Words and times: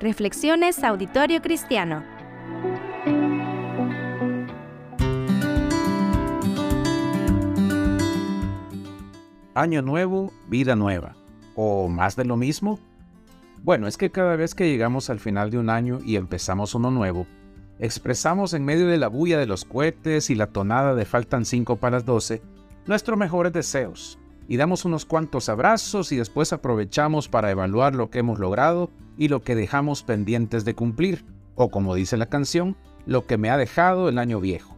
Reflexiones 0.00 0.84
Auditorio 0.84 1.42
Cristiano. 1.42 2.04
Año 9.54 9.82
nuevo, 9.82 10.32
vida 10.46 10.76
nueva. 10.76 11.16
¿O 11.56 11.88
más 11.88 12.14
de 12.14 12.24
lo 12.24 12.36
mismo? 12.36 12.78
Bueno, 13.64 13.88
es 13.88 13.96
que 13.96 14.12
cada 14.12 14.36
vez 14.36 14.54
que 14.54 14.70
llegamos 14.70 15.10
al 15.10 15.18
final 15.18 15.50
de 15.50 15.58
un 15.58 15.68
año 15.68 15.98
y 16.04 16.14
empezamos 16.14 16.76
uno 16.76 16.92
nuevo, 16.92 17.26
expresamos 17.80 18.54
en 18.54 18.64
medio 18.64 18.86
de 18.86 18.98
la 18.98 19.08
bulla 19.08 19.36
de 19.36 19.46
los 19.46 19.64
cohetes 19.64 20.30
y 20.30 20.36
la 20.36 20.46
tonada 20.46 20.94
de 20.94 21.06
faltan 21.06 21.44
5 21.44 21.74
para 21.74 21.96
las 21.96 22.04
12 22.04 22.40
nuestros 22.86 23.18
mejores 23.18 23.52
deseos 23.52 24.16
y 24.48 24.56
damos 24.56 24.86
unos 24.86 25.04
cuantos 25.04 25.50
abrazos 25.50 26.10
y 26.10 26.16
después 26.16 26.52
aprovechamos 26.54 27.28
para 27.28 27.50
evaluar 27.50 27.94
lo 27.94 28.10
que 28.10 28.20
hemos 28.20 28.38
logrado 28.38 28.90
y 29.18 29.28
lo 29.28 29.42
que 29.42 29.54
dejamos 29.54 30.02
pendientes 30.02 30.64
de 30.64 30.74
cumplir, 30.74 31.24
o 31.54 31.70
como 31.70 31.94
dice 31.94 32.16
la 32.16 32.26
canción, 32.26 32.76
lo 33.04 33.26
que 33.26 33.36
me 33.36 33.50
ha 33.50 33.58
dejado 33.58 34.08
el 34.08 34.18
año 34.18 34.40
viejo. 34.40 34.74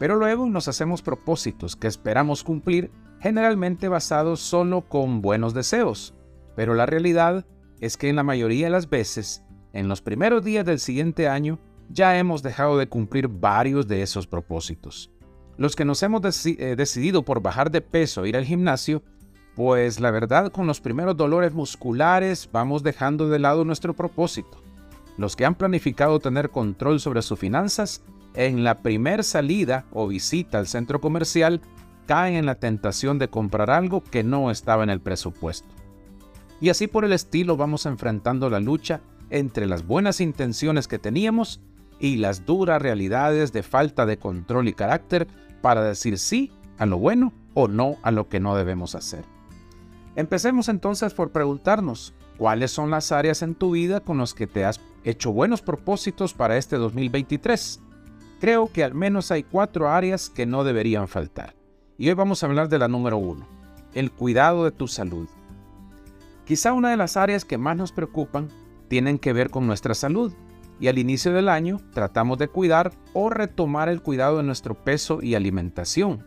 Pero 0.00 0.16
luego 0.16 0.46
nos 0.46 0.66
hacemos 0.66 1.02
propósitos 1.02 1.76
que 1.76 1.86
esperamos 1.86 2.42
cumplir 2.42 2.90
generalmente 3.20 3.88
basados 3.88 4.40
solo 4.40 4.82
con 4.82 5.22
buenos 5.22 5.54
deseos, 5.54 6.14
pero 6.56 6.74
la 6.74 6.86
realidad 6.86 7.46
es 7.80 7.96
que 7.96 8.08
en 8.08 8.16
la 8.16 8.24
mayoría 8.24 8.66
de 8.66 8.70
las 8.72 8.90
veces, 8.90 9.44
en 9.72 9.88
los 9.88 10.02
primeros 10.02 10.44
días 10.44 10.64
del 10.66 10.80
siguiente 10.80 11.28
año, 11.28 11.60
ya 11.88 12.18
hemos 12.18 12.42
dejado 12.42 12.78
de 12.78 12.88
cumplir 12.88 13.28
varios 13.28 13.86
de 13.86 14.02
esos 14.02 14.26
propósitos. 14.26 15.12
Los 15.58 15.74
que 15.74 15.84
nos 15.84 16.02
hemos 16.04 16.46
eh, 16.46 16.76
decidido 16.76 17.24
por 17.24 17.42
bajar 17.42 17.72
de 17.72 17.80
peso 17.80 18.24
e 18.24 18.28
ir 18.28 18.36
al 18.36 18.44
gimnasio, 18.44 19.02
pues 19.56 19.98
la 19.98 20.12
verdad 20.12 20.52
con 20.52 20.68
los 20.68 20.80
primeros 20.80 21.16
dolores 21.16 21.52
musculares 21.52 22.48
vamos 22.52 22.84
dejando 22.84 23.28
de 23.28 23.40
lado 23.40 23.64
nuestro 23.64 23.92
propósito. 23.92 24.62
Los 25.16 25.34
que 25.34 25.44
han 25.44 25.56
planificado 25.56 26.20
tener 26.20 26.50
control 26.50 27.00
sobre 27.00 27.22
sus 27.22 27.40
finanzas, 27.40 28.02
en 28.34 28.62
la 28.62 28.82
primer 28.82 29.24
salida 29.24 29.84
o 29.92 30.06
visita 30.06 30.58
al 30.58 30.68
centro 30.68 31.00
comercial 31.00 31.60
caen 32.06 32.36
en 32.36 32.46
la 32.46 32.54
tentación 32.54 33.18
de 33.18 33.28
comprar 33.28 33.68
algo 33.68 34.00
que 34.04 34.22
no 34.22 34.52
estaba 34.52 34.84
en 34.84 34.90
el 34.90 35.00
presupuesto. 35.00 35.68
Y 36.60 36.68
así 36.68 36.86
por 36.86 37.04
el 37.04 37.12
estilo 37.12 37.56
vamos 37.56 37.84
enfrentando 37.84 38.48
la 38.48 38.60
lucha 38.60 39.00
entre 39.28 39.66
las 39.66 39.84
buenas 39.84 40.20
intenciones 40.20 40.86
que 40.86 41.00
teníamos 41.00 41.60
y 41.98 42.16
las 42.18 42.46
duras 42.46 42.80
realidades 42.80 43.52
de 43.52 43.64
falta 43.64 44.06
de 44.06 44.18
control 44.18 44.68
y 44.68 44.72
carácter 44.72 45.26
para 45.60 45.82
decir 45.82 46.18
sí 46.18 46.52
a 46.78 46.86
lo 46.86 46.98
bueno 46.98 47.32
o 47.54 47.68
no 47.68 47.96
a 48.02 48.10
lo 48.10 48.28
que 48.28 48.40
no 48.40 48.54
debemos 48.54 48.94
hacer. 48.94 49.24
Empecemos 50.16 50.68
entonces 50.68 51.14
por 51.14 51.30
preguntarnos, 51.30 52.14
¿cuáles 52.36 52.70
son 52.70 52.90
las 52.90 53.12
áreas 53.12 53.42
en 53.42 53.54
tu 53.54 53.72
vida 53.72 54.00
con 54.00 54.18
las 54.18 54.34
que 54.34 54.46
te 54.46 54.64
has 54.64 54.80
hecho 55.04 55.32
buenos 55.32 55.62
propósitos 55.62 56.34
para 56.34 56.56
este 56.56 56.76
2023? 56.76 57.80
Creo 58.40 58.70
que 58.72 58.84
al 58.84 58.94
menos 58.94 59.30
hay 59.30 59.42
cuatro 59.42 59.88
áreas 59.90 60.30
que 60.30 60.46
no 60.46 60.64
deberían 60.64 61.08
faltar. 61.08 61.54
Y 61.96 62.08
hoy 62.08 62.14
vamos 62.14 62.42
a 62.42 62.46
hablar 62.46 62.68
de 62.68 62.78
la 62.78 62.86
número 62.86 63.16
uno, 63.18 63.46
el 63.94 64.12
cuidado 64.12 64.64
de 64.64 64.70
tu 64.70 64.86
salud. 64.86 65.28
Quizá 66.44 66.72
una 66.72 66.90
de 66.90 66.96
las 66.96 67.16
áreas 67.16 67.44
que 67.44 67.58
más 67.58 67.76
nos 67.76 67.92
preocupan 67.92 68.48
tienen 68.88 69.18
que 69.18 69.32
ver 69.32 69.50
con 69.50 69.66
nuestra 69.66 69.94
salud. 69.94 70.32
Y 70.80 70.88
al 70.88 70.98
inicio 70.98 71.32
del 71.32 71.48
año 71.48 71.80
tratamos 71.92 72.38
de 72.38 72.48
cuidar 72.48 72.92
o 73.12 73.30
retomar 73.30 73.88
el 73.88 74.02
cuidado 74.02 74.36
de 74.36 74.44
nuestro 74.44 74.74
peso 74.74 75.20
y 75.22 75.34
alimentación. 75.34 76.24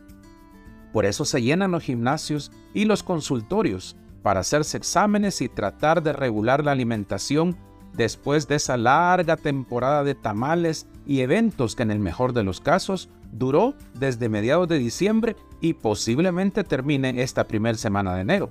Por 0.92 1.06
eso 1.06 1.24
se 1.24 1.40
llenan 1.40 1.70
los 1.70 1.82
gimnasios 1.82 2.52
y 2.74 2.84
los 2.84 3.02
consultorios 3.02 3.96
para 4.22 4.40
hacerse 4.40 4.76
exámenes 4.76 5.40
y 5.40 5.48
tratar 5.48 6.02
de 6.02 6.12
regular 6.12 6.64
la 6.64 6.72
alimentación 6.72 7.56
después 7.94 8.48
de 8.48 8.56
esa 8.56 8.76
larga 8.76 9.36
temporada 9.36 10.04
de 10.04 10.14
tamales 10.14 10.86
y 11.06 11.20
eventos 11.20 11.74
que 11.74 11.82
en 11.82 11.90
el 11.90 11.98
mejor 11.98 12.32
de 12.32 12.42
los 12.42 12.60
casos 12.60 13.08
duró 13.32 13.74
desde 13.94 14.28
mediados 14.28 14.68
de 14.68 14.78
diciembre 14.78 15.36
y 15.60 15.74
posiblemente 15.74 16.64
termine 16.64 17.22
esta 17.22 17.46
primera 17.46 17.76
semana 17.76 18.14
de 18.14 18.22
enero. 18.22 18.50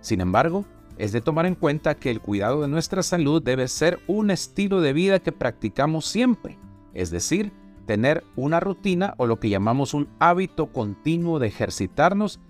Sin 0.00 0.20
embargo, 0.20 0.64
es 0.98 1.12
de 1.12 1.20
tomar 1.20 1.46
en 1.46 1.54
cuenta 1.54 1.96
que 1.96 2.10
el 2.10 2.20
cuidado 2.20 2.62
de 2.62 2.68
nuestra 2.68 3.02
salud 3.02 3.42
debe 3.42 3.68
ser 3.68 4.00
un 4.06 4.30
estilo 4.30 4.80
de 4.80 4.92
vida 4.92 5.18
que 5.18 5.32
practicamos 5.32 6.06
siempre, 6.06 6.58
es 6.92 7.10
decir, 7.10 7.52
tener 7.86 8.24
una 8.36 8.60
rutina 8.60 9.14
o 9.16 9.26
lo 9.26 9.40
que 9.40 9.48
llamamos 9.48 9.94
un 9.94 10.08
hábito 10.18 10.66
continuo 10.72 11.38
de 11.38 11.48
ejercitarnos 11.48 12.40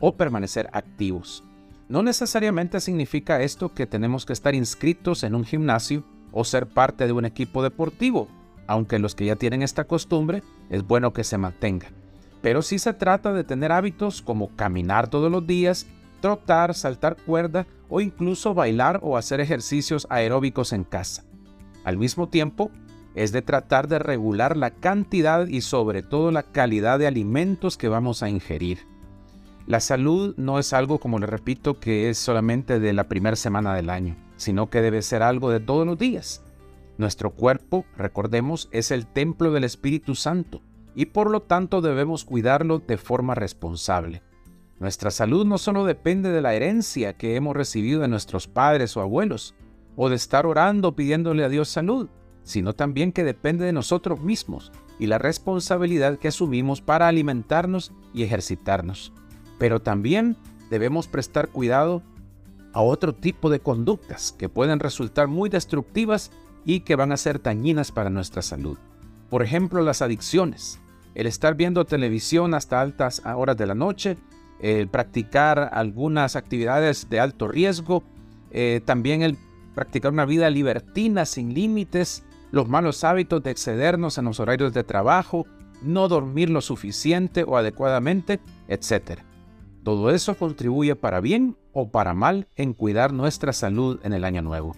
o 0.00 0.16
permanecer 0.16 0.68
activos. 0.72 1.44
No 1.88 2.02
necesariamente 2.02 2.80
significa 2.80 3.42
esto 3.42 3.72
que 3.72 3.86
tenemos 3.86 4.26
que 4.26 4.32
estar 4.32 4.54
inscritos 4.54 5.22
en 5.22 5.34
un 5.34 5.44
gimnasio 5.44 6.04
o 6.32 6.44
ser 6.44 6.66
parte 6.66 7.06
de 7.06 7.12
un 7.12 7.24
equipo 7.24 7.62
deportivo, 7.62 8.28
aunque 8.66 8.98
los 8.98 9.14
que 9.14 9.26
ya 9.26 9.36
tienen 9.36 9.62
esta 9.62 9.84
costumbre 9.84 10.42
es 10.70 10.86
bueno 10.86 11.12
que 11.12 11.24
se 11.24 11.38
mantenga. 11.38 11.88
Pero 12.40 12.62
sí 12.62 12.78
se 12.78 12.94
trata 12.94 13.32
de 13.32 13.44
tener 13.44 13.70
hábitos 13.70 14.22
como 14.22 14.48
caminar 14.56 15.08
todos 15.08 15.30
los 15.30 15.46
días, 15.46 15.86
trotar, 16.20 16.74
saltar 16.74 17.16
cuerda 17.16 17.66
o 17.92 18.00
incluso 18.00 18.54
bailar 18.54 19.00
o 19.02 19.18
hacer 19.18 19.40
ejercicios 19.40 20.06
aeróbicos 20.08 20.72
en 20.72 20.82
casa. 20.82 21.24
Al 21.84 21.98
mismo 21.98 22.26
tiempo, 22.26 22.70
es 23.14 23.32
de 23.32 23.42
tratar 23.42 23.86
de 23.86 23.98
regular 23.98 24.56
la 24.56 24.70
cantidad 24.70 25.46
y 25.46 25.60
sobre 25.60 26.02
todo 26.02 26.30
la 26.30 26.42
calidad 26.42 26.98
de 26.98 27.06
alimentos 27.06 27.76
que 27.76 27.88
vamos 27.88 28.22
a 28.22 28.30
ingerir. 28.30 28.86
La 29.66 29.80
salud 29.80 30.34
no 30.38 30.58
es 30.58 30.72
algo, 30.72 31.00
como 31.00 31.18
le 31.18 31.26
repito, 31.26 31.80
que 31.80 32.08
es 32.08 32.16
solamente 32.16 32.80
de 32.80 32.94
la 32.94 33.08
primera 33.08 33.36
semana 33.36 33.74
del 33.74 33.90
año, 33.90 34.16
sino 34.38 34.70
que 34.70 34.80
debe 34.80 35.02
ser 35.02 35.22
algo 35.22 35.50
de 35.50 35.60
todos 35.60 35.86
los 35.86 35.98
días. 35.98 36.42
Nuestro 36.96 37.32
cuerpo, 37.32 37.84
recordemos, 37.98 38.70
es 38.72 38.90
el 38.90 39.06
templo 39.06 39.52
del 39.52 39.64
Espíritu 39.64 40.14
Santo 40.14 40.62
y 40.94 41.06
por 41.06 41.30
lo 41.30 41.42
tanto 41.42 41.82
debemos 41.82 42.24
cuidarlo 42.24 42.78
de 42.78 42.96
forma 42.96 43.34
responsable. 43.34 44.22
Nuestra 44.82 45.12
salud 45.12 45.46
no 45.46 45.58
solo 45.58 45.84
depende 45.84 46.32
de 46.32 46.40
la 46.42 46.54
herencia 46.54 47.12
que 47.12 47.36
hemos 47.36 47.54
recibido 47.54 48.00
de 48.00 48.08
nuestros 48.08 48.48
padres 48.48 48.96
o 48.96 49.00
abuelos, 49.00 49.54
o 49.94 50.08
de 50.08 50.16
estar 50.16 50.44
orando 50.44 50.96
pidiéndole 50.96 51.44
a 51.44 51.48
Dios 51.48 51.68
salud, 51.68 52.08
sino 52.42 52.72
también 52.72 53.12
que 53.12 53.22
depende 53.22 53.64
de 53.64 53.72
nosotros 53.72 54.20
mismos 54.22 54.72
y 54.98 55.06
la 55.06 55.18
responsabilidad 55.18 56.18
que 56.18 56.26
asumimos 56.26 56.80
para 56.80 57.06
alimentarnos 57.06 57.92
y 58.12 58.24
ejercitarnos. 58.24 59.12
Pero 59.56 59.80
también 59.80 60.36
debemos 60.68 61.06
prestar 61.06 61.50
cuidado 61.50 62.02
a 62.72 62.82
otro 62.82 63.14
tipo 63.14 63.50
de 63.50 63.60
conductas 63.60 64.32
que 64.32 64.48
pueden 64.48 64.80
resultar 64.80 65.28
muy 65.28 65.48
destructivas 65.48 66.32
y 66.64 66.80
que 66.80 66.96
van 66.96 67.12
a 67.12 67.16
ser 67.16 67.40
dañinas 67.40 67.92
para 67.92 68.10
nuestra 68.10 68.42
salud. 68.42 68.78
Por 69.30 69.44
ejemplo, 69.44 69.80
las 69.82 70.02
adicciones, 70.02 70.80
el 71.14 71.28
estar 71.28 71.54
viendo 71.54 71.84
televisión 71.84 72.52
hasta 72.52 72.80
altas 72.80 73.22
horas 73.24 73.56
de 73.56 73.66
la 73.66 73.76
noche, 73.76 74.16
el 74.62 74.88
practicar 74.88 75.70
algunas 75.72 76.36
actividades 76.36 77.10
de 77.10 77.20
alto 77.20 77.48
riesgo, 77.48 78.02
eh, 78.52 78.80
también 78.84 79.22
el 79.22 79.36
practicar 79.74 80.12
una 80.12 80.24
vida 80.24 80.48
libertina 80.50 81.26
sin 81.26 81.52
límites, 81.52 82.24
los 82.52 82.68
malos 82.68 83.02
hábitos 83.04 83.42
de 83.42 83.50
excedernos 83.50 84.18
en 84.18 84.26
los 84.26 84.38
horarios 84.38 84.72
de 84.72 84.84
trabajo, 84.84 85.46
no 85.82 86.06
dormir 86.06 86.48
lo 86.48 86.60
suficiente 86.60 87.44
o 87.44 87.56
adecuadamente, 87.56 88.40
etc. 88.68 89.20
Todo 89.82 90.10
eso 90.10 90.36
contribuye 90.36 90.94
para 90.94 91.20
bien 91.20 91.56
o 91.72 91.90
para 91.90 92.14
mal 92.14 92.46
en 92.54 92.72
cuidar 92.72 93.12
nuestra 93.12 93.52
salud 93.52 93.98
en 94.04 94.12
el 94.12 94.24
año 94.24 94.42
nuevo. 94.42 94.76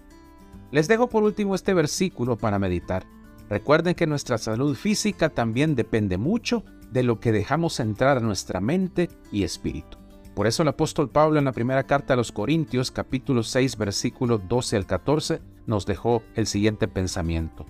Les 0.70 0.88
dejo 0.88 1.08
por 1.08 1.24
último 1.24 1.54
este 1.54 1.74
versículo 1.74 2.36
para 2.36 2.58
meditar. 2.58 3.04
Recuerden 3.50 3.94
que 3.94 4.06
nuestra 4.06 4.38
salud 4.38 4.74
física 4.74 5.28
también 5.28 5.74
depende 5.74 6.16
mucho 6.16 6.64
de 6.94 7.02
lo 7.02 7.18
que 7.18 7.32
dejamos 7.32 7.80
entrar 7.80 8.18
a 8.18 8.20
nuestra 8.20 8.60
mente 8.60 9.10
y 9.32 9.42
espíritu. 9.42 9.98
Por 10.36 10.46
eso 10.46 10.62
el 10.62 10.68
apóstol 10.68 11.10
Pablo 11.10 11.40
en 11.40 11.44
la 11.44 11.52
primera 11.52 11.82
carta 11.82 12.14
a 12.14 12.16
los 12.16 12.30
Corintios 12.30 12.92
capítulo 12.92 13.42
6 13.42 13.76
versículo 13.76 14.38
12 14.38 14.76
al 14.76 14.86
14 14.86 15.42
nos 15.66 15.86
dejó 15.86 16.22
el 16.36 16.46
siguiente 16.46 16.86
pensamiento. 16.86 17.66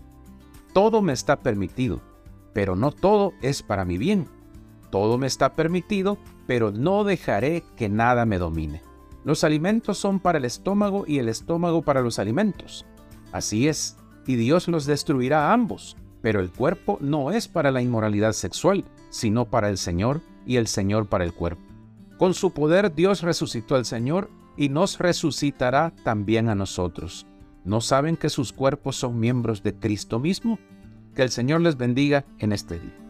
Todo 0.74 1.00
me 1.00 1.14
está 1.14 1.40
permitido, 1.40 2.02
pero 2.52 2.76
no 2.76 2.92
todo 2.92 3.32
es 3.40 3.62
para 3.62 3.86
mi 3.86 3.96
bien. 3.96 4.28
Todo 4.90 5.16
me 5.16 5.26
está 5.26 5.54
permitido, 5.54 6.18
pero 6.46 6.70
no 6.70 7.02
dejaré 7.02 7.64
que 7.76 7.88
nada 7.88 8.26
me 8.26 8.36
domine. 8.36 8.82
Los 9.24 9.42
alimentos 9.42 9.96
son 9.96 10.20
para 10.20 10.36
el 10.36 10.44
estómago 10.44 11.04
y 11.06 11.18
el 11.18 11.30
estómago 11.30 11.80
para 11.80 12.02
los 12.02 12.18
alimentos. 12.18 12.84
Así 13.32 13.68
es, 13.68 13.96
y 14.26 14.36
Dios 14.36 14.68
los 14.68 14.84
destruirá 14.84 15.48
a 15.48 15.54
ambos, 15.54 15.96
pero 16.24 16.40
el 16.40 16.50
cuerpo 16.50 16.96
no 17.02 17.32
es 17.32 17.48
para 17.48 17.70
la 17.70 17.82
inmoralidad 17.82 18.32
sexual, 18.32 18.86
sino 19.10 19.44
para 19.44 19.68
el 19.68 19.76
Señor 19.76 20.22
y 20.46 20.56
el 20.56 20.68
Señor 20.68 21.06
para 21.06 21.22
el 21.22 21.34
cuerpo. 21.34 21.62
Con 22.16 22.32
su 22.32 22.54
poder 22.54 22.94
Dios 22.94 23.20
resucitó 23.20 23.74
al 23.74 23.84
Señor 23.84 24.30
y 24.56 24.70
nos 24.70 24.98
resucitará 24.98 25.92
también 26.02 26.48
a 26.48 26.54
nosotros. 26.54 27.26
¿No 27.66 27.82
saben 27.82 28.16
que 28.16 28.30
sus 28.30 28.54
cuerpos 28.54 28.96
son 28.96 29.20
miembros 29.20 29.62
de 29.62 29.74
Cristo 29.74 30.18
mismo? 30.18 30.58
Que 31.14 31.24
el 31.24 31.28
Señor 31.28 31.60
les 31.60 31.76
bendiga 31.76 32.24
en 32.38 32.54
este 32.54 32.78
día. 32.80 33.03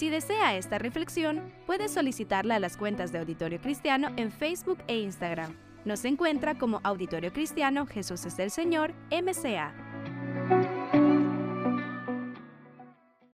Si 0.00 0.08
desea 0.08 0.56
esta 0.56 0.78
reflexión, 0.78 1.52
puede 1.66 1.86
solicitarla 1.86 2.54
a 2.54 2.58
las 2.58 2.78
cuentas 2.78 3.12
de 3.12 3.18
Auditorio 3.18 3.60
Cristiano 3.60 4.08
en 4.16 4.32
Facebook 4.32 4.78
e 4.86 4.98
Instagram. 4.98 5.54
Nos 5.84 6.06
encuentra 6.06 6.56
como 6.56 6.80
Auditorio 6.84 7.34
Cristiano 7.34 7.84
Jesús 7.84 8.24
es 8.24 8.38
el 8.38 8.50
Señor, 8.50 8.94
MCA. 9.10 9.89